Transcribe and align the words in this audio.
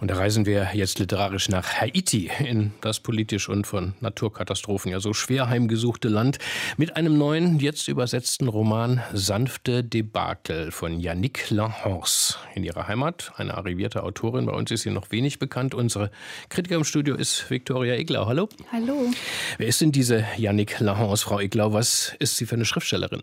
und 0.00 0.10
da 0.10 0.16
reisen 0.16 0.46
wir 0.46 0.70
jetzt 0.74 0.98
literarisch 0.98 1.48
nach 1.48 1.80
Haiti, 1.80 2.30
in 2.40 2.72
das 2.80 3.00
politisch 3.00 3.48
und 3.48 3.66
von 3.66 3.94
Naturkatastrophen 4.00 4.90
ja 4.90 5.00
so 5.00 5.12
schwer 5.12 5.48
heimgesuchte 5.48 6.08
Land, 6.08 6.38
mit 6.76 6.96
einem 6.96 7.18
neuen, 7.18 7.58
jetzt 7.58 7.88
übersetzten 7.88 8.48
Roman 8.48 9.02
Sanfte 9.12 9.84
Debakel 9.84 10.70
von 10.70 11.00
Yannick 11.00 11.50
Lahens. 11.50 12.38
In 12.54 12.64
ihrer 12.64 12.88
Heimat, 12.88 13.32
eine 13.36 13.54
arrivierte 13.54 14.02
Autorin, 14.02 14.46
bei 14.46 14.52
uns 14.52 14.70
ist 14.70 14.82
sie 14.82 14.90
noch 14.90 15.10
wenig 15.10 15.38
bekannt. 15.38 15.74
Unsere 15.74 16.10
Kritiker 16.48 16.76
im 16.76 16.84
Studio 16.84 17.14
ist 17.14 17.50
Viktoria 17.50 17.94
Eglau. 17.94 18.26
Hallo. 18.26 18.48
Hallo. 18.72 19.10
Wer 19.58 19.66
ist 19.66 19.80
denn 19.80 19.92
diese 19.92 20.24
Yannick 20.36 20.80
Lahens, 20.80 21.22
Frau 21.22 21.40
Eglau? 21.40 21.72
Was 21.72 22.14
ist 22.18 22.36
sie 22.36 22.46
für 22.46 22.54
eine 22.54 22.64
Schriftstellerin? 22.64 23.22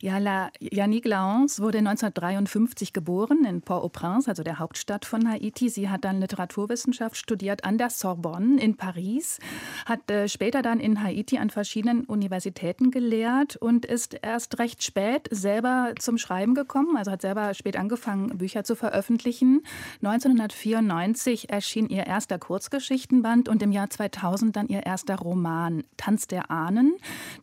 Ja, 0.00 0.50
Yannick 0.60 1.06
Laance 1.06 1.60
wurde 1.60 1.78
1953 1.78 2.92
geboren 2.92 3.44
in 3.44 3.62
Port-au-Prince, 3.62 4.30
also 4.30 4.44
der 4.44 4.60
Hauptstadt 4.60 5.04
von 5.04 5.28
Haiti. 5.28 5.68
Sie 5.68 5.88
hat 5.88 6.04
dann 6.04 6.20
Literaturwissenschaft 6.20 7.16
studiert 7.16 7.64
an 7.64 7.78
der 7.78 7.90
Sorbonne 7.90 8.60
in 8.60 8.76
Paris, 8.76 9.40
hat 9.86 10.08
äh, 10.08 10.28
später 10.28 10.62
dann 10.62 10.78
in 10.78 11.02
Haiti 11.02 11.38
an 11.38 11.50
verschiedenen 11.50 12.04
Universitäten 12.04 12.92
gelehrt 12.92 13.56
und 13.56 13.86
ist 13.86 14.14
erst 14.22 14.60
recht 14.60 14.84
spät 14.84 15.26
selber 15.32 15.94
zum 15.98 16.16
Schreiben 16.16 16.54
gekommen, 16.54 16.96
also 16.96 17.10
hat 17.10 17.22
selber 17.22 17.52
spät 17.54 17.76
angefangen, 17.76 18.38
Bücher 18.38 18.62
zu 18.62 18.76
veröffentlichen. 18.76 19.64
1994 20.04 21.50
erschien 21.50 21.88
ihr 21.88 22.06
erster 22.06 22.38
Kurzgeschichtenband 22.38 23.48
und 23.48 23.64
im 23.64 23.72
Jahr 23.72 23.90
2000 23.90 24.54
dann 24.54 24.68
ihr 24.68 24.86
erster 24.86 25.16
Roman 25.16 25.82
Tanz 25.96 26.28
der 26.28 26.52
Ahnen. 26.52 26.94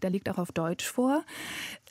Der 0.03 0.09
liegt 0.09 0.29
auch 0.29 0.37
auf 0.37 0.53
Deutsch 0.53 0.85
vor. 0.85 1.25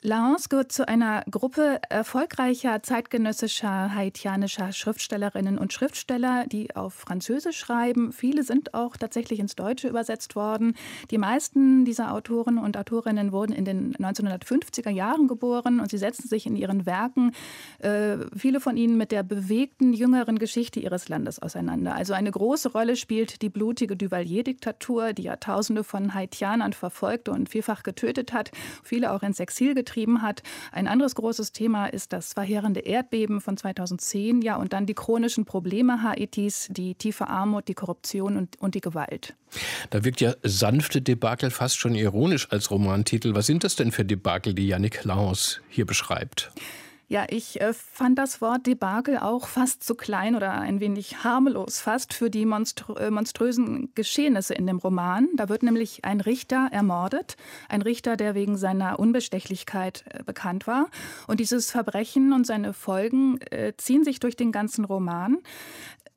Laurence 0.05 0.49
gehört 0.49 0.71
zu 0.71 0.87
einer 0.87 1.23
Gruppe 1.31 1.79
erfolgreicher 1.89 2.83
zeitgenössischer 2.83 3.95
haitianischer 3.95 4.71
Schriftstellerinnen 4.71 5.57
und 5.57 5.73
Schriftsteller, 5.73 6.45
die 6.45 6.75
auf 6.75 6.93
Französisch 6.93 7.57
schreiben. 7.57 8.13
Viele 8.13 8.43
sind 8.43 8.75
auch 8.75 8.97
tatsächlich 8.97 9.39
ins 9.39 9.55
Deutsche 9.55 9.87
übersetzt 9.87 10.35
worden. 10.35 10.75
Die 11.09 11.17
meisten 11.17 11.85
dieser 11.85 12.13
Autoren 12.13 12.59
und 12.59 12.77
Autorinnen 12.77 13.31
wurden 13.31 13.51
in 13.51 13.65
den 13.65 13.95
1950er 13.95 14.91
Jahren 14.91 15.27
geboren 15.27 15.79
und 15.79 15.89
sie 15.89 15.97
setzen 15.97 16.27
sich 16.27 16.45
in 16.45 16.55
ihren 16.55 16.85
Werken, 16.85 17.31
äh, 17.79 18.17
viele 18.37 18.59
von 18.59 18.77
ihnen 18.77 18.97
mit 18.97 19.11
der 19.11 19.23
bewegten 19.23 19.91
jüngeren 19.91 20.37
Geschichte 20.37 20.79
ihres 20.79 21.09
Landes 21.09 21.39
auseinander. 21.39 21.95
Also 21.95 22.13
eine 22.13 22.29
große 22.29 22.73
Rolle 22.73 22.95
spielt 22.95 23.41
die 23.41 23.49
blutige 23.49 23.97
Duvalier-Diktatur, 23.97 25.13
die 25.13 25.23
Jahrtausende 25.23 25.83
von 25.83 26.13
Haitianern 26.13 26.73
verfolgte 26.73 27.31
und 27.31 27.49
vielfach 27.49 27.81
getötet 27.81 28.33
hat, 28.33 28.51
viele 28.83 29.11
auch 29.11 29.23
ins 29.23 29.39
Exil 29.39 29.73
getrieben 29.73 29.94
getrieben 29.95 30.21
hat. 30.21 30.43
Ein 30.71 30.87
anderes 30.87 31.15
großes 31.15 31.51
Thema 31.51 31.87
ist 31.87 32.11
das 32.11 32.33
verheerende 32.33 32.81
Erdbeben 32.81 33.39
von 33.39 33.55
2010, 33.55 34.41
ja, 34.41 34.57
und 34.57 34.73
dann 34.73 34.85
die 34.85 34.93
chronischen 34.93 35.45
Probleme 35.45 36.03
Haitis, 36.03 36.67
die 36.69 36.95
tiefe 36.95 37.27
Armut, 37.27 37.67
die 37.67 37.73
Korruption 37.73 38.35
und, 38.35 38.59
und 38.59 38.75
die 38.75 38.81
Gewalt. 38.81 39.35
Da 39.91 40.03
wirkt 40.03 40.19
ja 40.19 40.33
sanfte 40.43 41.01
Debakel 41.01 41.49
fast 41.49 41.77
schon 41.77 41.95
ironisch 41.95 42.51
als 42.51 42.71
Romantitel. 42.71 43.35
Was 43.35 43.45
sind 43.45 43.63
das 43.63 43.75
denn 43.75 43.91
für 43.91 44.03
Debakel, 44.03 44.53
die 44.53 44.67
Yannick 44.67 45.05
Laus 45.05 45.61
hier 45.69 45.85
beschreibt? 45.85 46.51
Ja, 47.07 47.25
ich 47.29 47.61
äh, 47.61 47.71
fand 47.73 48.17
das 48.17 48.41
Wort 48.41 48.65
Debakel 48.65 49.19
auch 49.19 49.47
fast 49.47 49.83
zu 49.83 49.93
klein 49.93 50.35
oder 50.35 50.53
ein 50.53 50.79
wenig 50.79 51.23
harmlos 51.23 51.79
fast 51.79 52.15
für 52.15 52.31
die 52.31 52.45
monströ 52.45 52.95
äh, 52.95 53.11
monströsen 53.11 53.93
Geschehnisse 53.93 54.55
in 54.55 54.65
dem 54.65 54.79
Roman. 54.79 55.27
Da 55.35 55.47
wird 55.47 55.61
nämlich 55.61 56.03
ein 56.03 56.19
Richter 56.19 56.69
ermordet, 56.71 57.37
ein 57.69 57.83
Richter, 57.83 58.17
der 58.17 58.33
wegen 58.33 58.57
seiner 58.57 58.97
Unbestechlichkeit 58.97 60.03
äh, 60.09 60.23
bekannt 60.23 60.65
war. 60.65 60.89
Und 61.27 61.39
dieses 61.39 61.69
Verbrechen 61.69 62.33
und 62.33 62.47
seine 62.47 62.73
Folgen 62.73 63.39
äh, 63.51 63.73
ziehen 63.77 64.03
sich 64.03 64.19
durch 64.19 64.35
den 64.35 64.51
ganzen 64.51 64.83
Roman. 64.83 65.37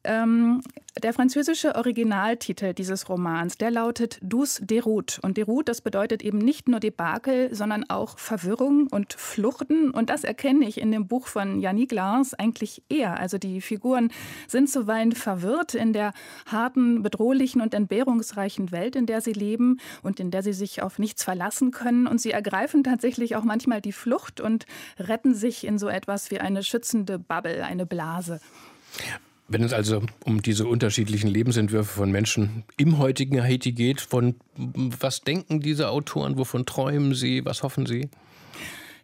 Ähm, 0.08 0.62
der 1.02 1.12
französische 1.12 1.74
Originaltitel 1.76 2.72
dieses 2.72 3.10
Romans, 3.10 3.58
der 3.58 3.70
lautet 3.70 4.19
Dus 4.22 4.58
Deroute. 4.64 5.20
Und 5.20 5.36
Deroute, 5.36 5.66
das 5.66 5.82
bedeutet 5.82 6.22
eben 6.22 6.38
nicht 6.38 6.66
nur 6.66 6.80
Debakel, 6.80 7.54
sondern 7.54 7.88
auch 7.91 8.18
Verwirrung 8.18 8.86
und 8.91 9.12
Fluchten. 9.12 9.91
Und 9.91 10.08
das 10.08 10.24
erkenne 10.24 10.66
ich 10.66 10.80
in 10.80 10.91
dem 10.91 11.06
Buch 11.06 11.26
von 11.26 11.60
Yannick 11.60 11.92
Lars 11.92 12.32
eigentlich 12.32 12.82
eher. 12.88 13.20
Also 13.20 13.36
die 13.36 13.60
Figuren 13.60 14.10
sind 14.48 14.70
zuweilen 14.70 15.12
verwirrt 15.12 15.74
in 15.74 15.92
der 15.92 16.14
harten, 16.47 17.02
bedrohlichen 17.02 17.60
und 17.60 17.74
entbehrungsreichen 17.74 18.72
Welt, 18.72 18.97
in 18.97 19.04
der 19.04 19.20
sie 19.20 19.34
leben 19.34 19.78
und 20.02 20.18
in 20.20 20.30
der 20.30 20.42
sie 20.42 20.54
sich 20.54 20.82
auf 20.82 20.98
nichts 20.98 21.22
verlassen 21.22 21.70
können. 21.70 22.06
Und 22.06 22.18
sie 22.18 22.32
ergreifen 22.32 22.82
tatsächlich 22.82 23.36
auch 23.36 23.44
manchmal 23.44 23.82
die 23.82 23.92
Flucht 23.92 24.41
und 24.41 24.64
retten 24.98 25.34
sich 25.34 25.64
in 25.64 25.78
so 25.78 25.86
etwas 25.86 26.30
wie 26.30 26.41
eine 26.41 26.62
schützende 26.62 27.18
Bubble, 27.18 27.62
eine 27.62 27.84
Blase. 27.84 28.41
Wenn 29.50 29.62
es 29.62 29.72
also 29.72 30.03
um 30.25 30.42
diese 30.42 30.66
unterschiedlichen 30.66 31.28
Lebensentwürfe 31.28 31.97
von 31.97 32.10
Menschen 32.10 32.64
im 32.76 32.98
heutigen 32.98 33.42
Haiti 33.42 33.72
geht, 33.72 34.03
von 34.03 34.34
was 34.54 35.22
denken 35.22 35.60
diese 35.60 35.88
Autoren, 35.88 36.36
wovon 36.36 36.66
träumen 36.66 37.14
sie, 37.14 37.44
was 37.47 37.62
hoffen 37.62 37.86
sie? 37.86 38.10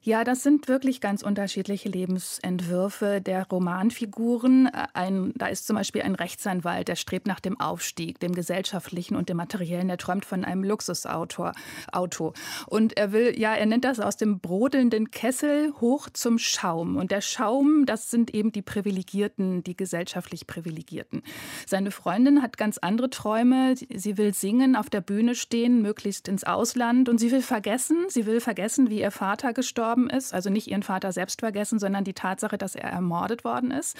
Ja, 0.06 0.22
das 0.22 0.42
sind 0.42 0.68
wirklich 0.68 1.00
ganz 1.00 1.22
unterschiedliche 1.22 1.88
Lebensentwürfe 1.88 3.22
der 3.22 3.48
Romanfiguren. 3.48 4.68
Ein, 4.92 5.32
da 5.34 5.46
ist 5.46 5.66
zum 5.66 5.76
Beispiel 5.76 6.02
ein 6.02 6.14
Rechtsanwalt, 6.14 6.88
der 6.88 6.96
strebt 6.96 7.26
nach 7.26 7.40
dem 7.40 7.58
Aufstieg, 7.58 8.20
dem 8.20 8.34
gesellschaftlichen 8.34 9.16
und 9.16 9.30
dem 9.30 9.38
materiellen. 9.38 9.88
Er 9.88 9.96
träumt 9.96 10.26
von 10.26 10.44
einem 10.44 10.62
Luxusauto. 10.62 11.52
Auto. 11.90 12.34
Und 12.66 12.98
er 12.98 13.12
will, 13.12 13.32
ja, 13.38 13.54
er 13.54 13.64
nennt 13.64 13.86
das 13.86 13.98
aus 13.98 14.18
dem 14.18 14.40
brodelnden 14.40 15.10
Kessel 15.10 15.72
hoch 15.80 16.10
zum 16.12 16.38
Schaum. 16.38 16.96
Und 16.96 17.10
der 17.10 17.22
Schaum, 17.22 17.86
das 17.86 18.10
sind 18.10 18.34
eben 18.34 18.52
die 18.52 18.60
Privilegierten, 18.60 19.64
die 19.64 19.74
gesellschaftlich 19.74 20.46
Privilegierten. 20.46 21.22
Seine 21.66 21.90
Freundin 21.90 22.42
hat 22.42 22.58
ganz 22.58 22.76
andere 22.76 23.08
Träume. 23.08 23.74
Sie 23.74 24.18
will 24.18 24.34
singen, 24.34 24.76
auf 24.76 24.90
der 24.90 25.00
Bühne 25.00 25.34
stehen, 25.34 25.80
möglichst 25.80 26.28
ins 26.28 26.44
Ausland. 26.44 27.08
Und 27.08 27.16
sie 27.16 27.32
will 27.32 27.40
vergessen, 27.40 28.04
sie 28.08 28.26
will 28.26 28.42
vergessen, 28.42 28.90
wie 28.90 29.00
ihr 29.00 29.10
Vater 29.10 29.54
gestorben 29.54 29.93
gestorben 29.94 30.10
ist. 30.10 30.34
Also 30.34 30.50
nicht 30.50 30.68
ihren 30.68 30.82
Vater 30.82 31.12
selbst 31.12 31.40
vergessen, 31.40 31.78
sondern 31.78 32.04
die 32.04 32.14
Tatsache, 32.14 32.58
dass 32.58 32.74
er 32.74 32.90
ermordet 32.90 33.44
worden 33.44 33.70
ist. 33.70 33.96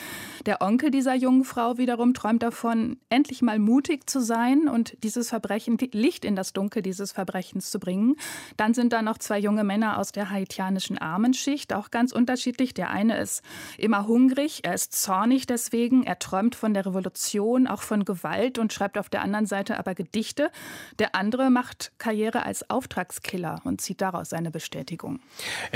Der 0.47 0.61
Onkel 0.61 0.91
dieser 0.91 1.15
jungen 1.15 1.45
Frau 1.45 1.79
wiederum 1.79 2.15
träumt 2.15 2.43
davon, 2.43 2.99
endlich 3.11 3.43
mal 3.43 3.59
mutig 3.59 4.09
zu 4.09 4.21
sein 4.21 4.69
und 4.69 4.97
dieses 5.03 5.29
Verbrechen, 5.29 5.79
Licht 5.93 6.25
in 6.25 6.37
das 6.37 6.53
Dunkel 6.53 6.83
dieses 6.83 7.13
Verbrechens 7.13 7.71
zu 7.71 7.79
bringen. 7.79 8.17
Dann 8.57 8.75
sind 8.75 8.93
da 8.93 9.03
noch 9.03 9.19
zwei 9.19 9.39
junge 9.39 9.65
Männer 9.65 9.99
aus 9.99 10.13
der 10.13 10.31
haitianischen 10.31 10.99
Armenschicht, 10.99 11.73
auch 11.73 11.91
ganz 11.91 12.13
unterschiedlich. 12.13 12.75
Der 12.75 12.91
eine 12.91 13.19
ist 13.19 13.43
immer 13.79 14.07
hungrig, 14.07 14.61
er 14.65 14.75
ist 14.75 14.93
zornig 14.93 15.47
deswegen, 15.47 16.05
er 16.05 16.19
träumt 16.19 16.55
von 16.55 16.75
der 16.75 16.87
Revolution, 16.87 17.67
auch 17.67 17.83
von 17.83 18.05
Gewalt 18.05 18.59
und 18.59 18.73
schreibt 18.73 18.99
auf 18.99 19.09
der 19.09 19.23
anderen 19.23 19.47
Seite 19.47 19.79
aber 19.79 19.95
Gedichte. 19.95 20.51
Der 20.99 21.15
andere 21.15 21.51
macht 21.51 21.93
Karriere 21.99 22.45
als 22.45 22.69
Auftragskiller 22.71 23.61
und 23.65 23.81
zieht 23.81 24.01
daraus 24.01 24.31
seine 24.31 24.51
Bestätigung. 24.51 25.21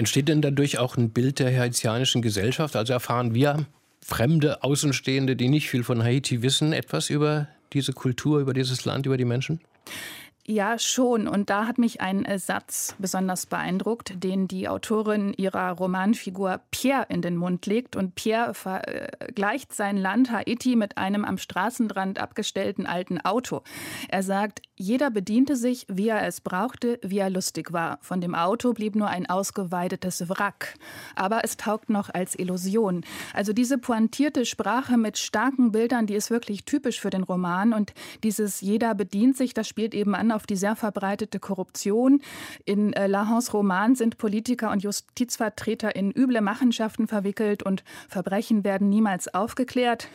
Entsteht 0.08 0.28
denn 0.28 0.40
dadurch 0.40 0.78
auch 0.78 0.96
ein 0.96 1.10
Bild 1.10 1.38
der 1.38 1.54
haitianischen 1.54 2.22
Gesellschaft? 2.22 2.76
Also 2.76 2.94
erfahren 2.94 3.34
wir 3.34 3.66
fremde 4.02 4.62
Außenstehende, 4.62 5.36
die 5.36 5.48
nicht 5.50 5.68
viel 5.68 5.84
von 5.84 6.02
Haiti 6.02 6.40
wissen, 6.40 6.72
etwas 6.72 7.10
über 7.10 7.46
diese 7.74 7.92
Kultur, 7.92 8.40
über 8.40 8.54
dieses 8.54 8.86
Land, 8.86 9.04
über 9.04 9.18
die 9.18 9.26
Menschen? 9.26 9.60
Ja, 10.50 10.78
schon. 10.78 11.28
Und 11.28 11.50
da 11.50 11.66
hat 11.66 11.76
mich 11.76 12.00
ein 12.00 12.24
äh, 12.24 12.38
Satz 12.38 12.94
besonders 12.98 13.44
beeindruckt, 13.44 14.24
den 14.24 14.48
die 14.48 14.66
Autorin 14.66 15.34
ihrer 15.34 15.72
Romanfigur 15.72 16.62
Pierre 16.70 17.04
in 17.10 17.20
den 17.20 17.36
Mund 17.36 17.66
legt. 17.66 17.96
Und 17.96 18.14
Pierre 18.14 18.54
vergleicht 18.54 19.74
sein 19.74 19.98
Land 19.98 20.32
Haiti 20.32 20.74
mit 20.74 20.96
einem 20.96 21.26
am 21.26 21.36
Straßenrand 21.36 22.18
abgestellten 22.18 22.86
alten 22.86 23.20
Auto. 23.20 23.60
Er 24.08 24.22
sagt, 24.22 24.62
jeder 24.74 25.10
bediente 25.10 25.54
sich, 25.54 25.84
wie 25.90 26.08
er 26.08 26.26
es 26.26 26.40
brauchte, 26.40 26.98
wie 27.02 27.18
er 27.18 27.28
lustig 27.28 27.74
war. 27.74 27.98
Von 28.00 28.22
dem 28.22 28.34
Auto 28.34 28.72
blieb 28.72 28.96
nur 28.96 29.08
ein 29.08 29.28
ausgeweidetes 29.28 30.30
Wrack. 30.30 30.78
Aber 31.14 31.44
es 31.44 31.58
taugt 31.58 31.90
noch 31.90 32.08
als 32.08 32.34
Illusion. 32.34 33.04
Also 33.34 33.52
diese 33.52 33.76
pointierte 33.76 34.46
Sprache 34.46 34.96
mit 34.96 35.18
starken 35.18 35.72
Bildern, 35.72 36.06
die 36.06 36.14
ist 36.14 36.30
wirklich 36.30 36.64
typisch 36.64 37.00
für 37.00 37.10
den 37.10 37.24
Roman. 37.24 37.74
Und 37.74 37.92
dieses 38.22 38.62
jeder 38.62 38.94
bedient 38.94 39.36
sich, 39.36 39.52
das 39.52 39.68
spielt 39.68 39.92
eben 39.92 40.14
an 40.14 40.37
auf 40.38 40.46
die 40.46 40.54
sehr 40.54 40.76
verbreitete 40.76 41.40
Korruption. 41.40 42.22
In 42.64 42.92
äh, 42.92 43.08
Lahans 43.08 43.52
Roman 43.52 43.96
sind 43.96 44.18
Politiker 44.18 44.70
und 44.70 44.84
Justizvertreter 44.84 45.96
in 45.96 46.12
üble 46.12 46.40
Machenschaften 46.40 47.08
verwickelt 47.08 47.64
und 47.64 47.82
Verbrechen 48.08 48.62
werden 48.62 48.88
niemals 48.88 49.34
aufgeklärt. 49.34 50.06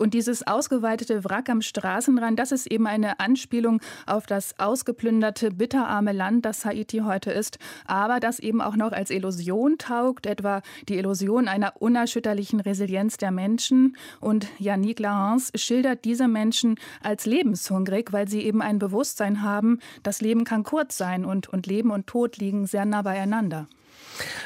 Und 0.00 0.14
dieses 0.14 0.46
ausgeweitete 0.46 1.24
Wrack 1.24 1.50
am 1.50 1.60
Straßenrand, 1.60 2.38
das 2.38 2.52
ist 2.52 2.66
eben 2.66 2.86
eine 2.86 3.20
Anspielung 3.20 3.82
auf 4.06 4.24
das 4.24 4.58
ausgeplünderte, 4.58 5.50
bitterarme 5.50 6.12
Land, 6.12 6.46
das 6.46 6.64
Haiti 6.64 7.00
heute 7.00 7.30
ist, 7.30 7.58
aber 7.84 8.18
das 8.18 8.38
eben 8.38 8.62
auch 8.62 8.76
noch 8.76 8.92
als 8.92 9.10
Illusion 9.10 9.76
taugt, 9.76 10.24
etwa 10.24 10.62
die 10.88 10.96
Illusion 10.96 11.48
einer 11.48 11.74
unerschütterlichen 11.82 12.60
Resilienz 12.60 13.18
der 13.18 13.30
Menschen. 13.30 13.94
Und 14.20 14.46
Yannick 14.58 15.00
Lahans 15.00 15.52
schildert 15.54 16.06
diese 16.06 16.28
Menschen 16.28 16.76
als 17.02 17.26
lebenshungrig, 17.26 18.10
weil 18.10 18.26
sie 18.26 18.40
eben 18.40 18.62
ein 18.62 18.78
Bewusstsein 18.78 19.42
haben, 19.42 19.80
das 20.02 20.22
Leben 20.22 20.44
kann 20.44 20.62
kurz 20.62 20.96
sein 20.96 21.26
und, 21.26 21.50
und 21.50 21.66
Leben 21.66 21.90
und 21.90 22.06
Tod 22.06 22.38
liegen 22.38 22.66
sehr 22.66 22.86
nah 22.86 23.02
beieinander. 23.02 23.68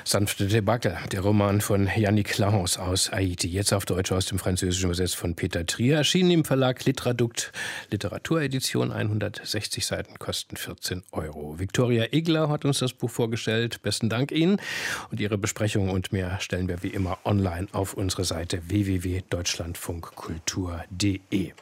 Sanfte 0.05 0.47
Debakel, 0.47 0.97
der 1.13 1.21
Roman 1.21 1.61
von 1.61 1.89
Yannick 1.95 2.39
Lahons 2.39 2.79
aus 2.79 3.13
Haiti, 3.13 3.49
jetzt 3.49 3.73
auf 3.73 3.85
Deutsch 3.85 4.13
aus 4.13 4.27
dem 4.27 4.39
Französischen 4.39 4.87
übersetzt 4.87 5.17
von 5.17 5.35
Peter 5.35 5.67
Trier, 5.67 5.97
erschienen 5.97 6.31
im 6.31 6.45
Verlag 6.45 6.85
Litradukt, 6.85 7.53
Literaturedition, 7.91 8.93
160 8.93 9.87
Seiten, 9.87 10.19
kosten 10.19 10.57
14 10.57 11.03
Euro. 11.13 11.59
Viktoria 11.59 12.07
Egler 12.13 12.49
hat 12.49 12.65
uns 12.65 12.79
das 12.79 12.93
Buch 12.93 13.11
vorgestellt, 13.11 13.83
besten 13.83 14.09
Dank 14.09 14.33
Ihnen. 14.33 14.61
Und 15.11 15.21
Ihre 15.21 15.39
Besprechung 15.39 15.91
und 15.91 16.13
mehr 16.13 16.39
stellen 16.41 16.69
wir 16.69 16.83
wie 16.83 16.89
immer 16.89 17.19
online 17.25 17.69
auf 17.73 17.95
unsere 17.95 18.25
Seite 18.25 18.69
www.deutschlandfunkkultur.de. 18.69 21.53